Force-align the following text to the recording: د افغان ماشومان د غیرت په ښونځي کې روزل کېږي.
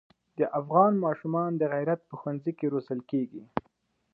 د 0.37 0.39
افغان 0.59 0.93
ماشومان 1.05 1.51
د 1.57 1.61
غیرت 1.73 2.01
په 2.09 2.15
ښونځي 2.21 2.51
کې 2.57 2.71
روزل 2.73 2.99
کېږي. 3.11 3.43